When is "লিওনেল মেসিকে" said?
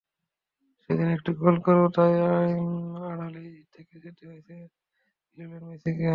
5.37-6.09